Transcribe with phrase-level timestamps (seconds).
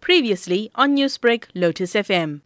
[0.00, 2.40] Previously on Newsbreak, Lotus FM.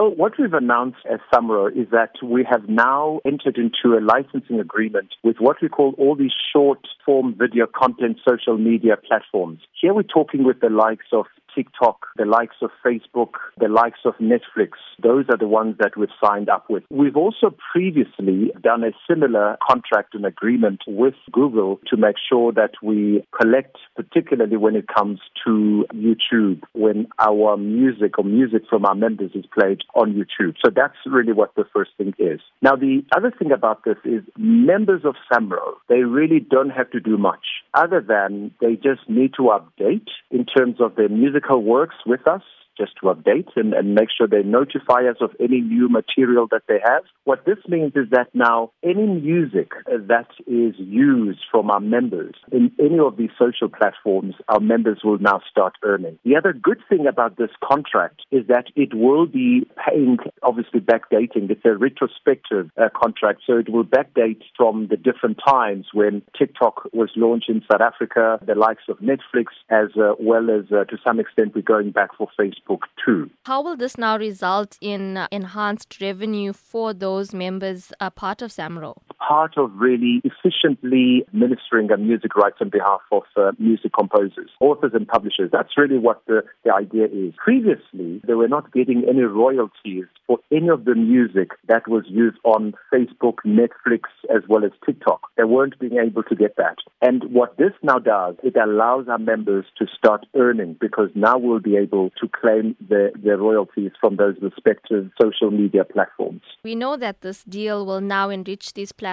[0.00, 4.58] So what we've announced as Samro is that we have now entered into a licensing
[4.58, 9.60] agreement with what we call all these short form video content social media platforms.
[9.78, 14.14] Here we're talking with the likes of TikTok, the likes of Facebook, the likes of
[14.18, 14.70] Netflix.
[15.02, 16.84] Those are the ones that we've signed up with.
[16.90, 22.72] We've also previously done a similar contract and agreement with Google to make sure that
[22.82, 28.94] we collect, particularly when it comes to YouTube, when our music or music from our
[28.94, 30.54] members is played on YouTube.
[30.64, 32.40] So that's really what the first thing is.
[32.62, 37.00] Now, the other thing about this is members of SAMRO, they really don't have to
[37.00, 41.08] do much other than they just need to update in terms of their
[41.40, 42.42] musical works with us
[42.80, 46.62] just to update and, and make sure they notify us of any new material that
[46.66, 47.02] they have.
[47.24, 52.72] What this means is that now any music that is used from our members in
[52.80, 56.18] any of these social platforms, our members will now start earning.
[56.24, 61.50] The other good thing about this contract is that it will be paying, obviously backdating.
[61.50, 66.88] It's a retrospective uh, contract, so it will backdate from the different times when TikTok
[66.92, 70.96] was launched in South Africa, the likes of Netflix, as uh, well as uh, to
[71.04, 72.69] some extent we're going back for Facebook
[73.04, 73.30] Too.
[73.46, 78.52] How will this now result in uh, enhanced revenue for those members uh, part of
[78.52, 79.00] SAMRO?
[79.26, 85.06] Part of really efficiently administering music rights on behalf of uh, music composers, authors and
[85.06, 85.50] publishers.
[85.52, 87.34] That's really what the, the idea is.
[87.36, 92.38] Previously, they were not getting any royalties for any of the music that was used
[92.44, 94.02] on Facebook, Netflix,
[94.34, 95.20] as well as TikTok.
[95.36, 96.76] They weren't being able to get that.
[97.00, 101.60] And what this now does, it allows our members to start earning because now we'll
[101.60, 106.42] be able to claim claim their, their royalties from those respective social media platforms.
[106.62, 109.09] We know that this deal will now enrich these platforms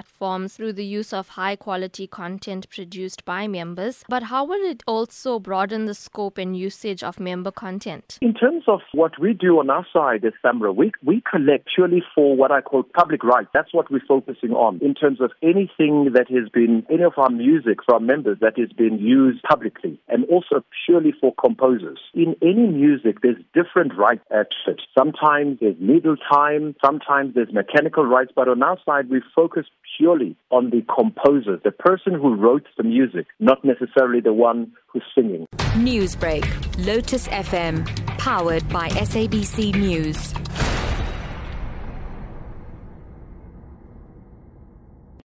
[0.48, 5.40] through the use of high quality content produced by members, but how will it also
[5.40, 8.18] broaden the scope and usage of member content?
[8.22, 12.04] In terms of what we do on our side as SAMRO, we, we collect purely
[12.14, 13.50] for what I call public rights.
[13.54, 17.30] That's what we're focusing on in terms of anything that has been, any of our
[17.30, 22.00] music for our members that has been used publicly and also purely for composers.
[22.14, 24.82] In any music, there's different rights at it.
[24.98, 29.66] Sometimes there's needle time, sometimes there's mechanical rights, but on our side, we focus
[29.98, 35.04] purely on the composer, the person who wrote the music, not necessarily the one who's
[35.16, 35.46] singing.
[35.76, 36.46] Newsbreak,
[36.86, 37.86] Lotus FM,
[38.18, 40.34] powered by SABC News.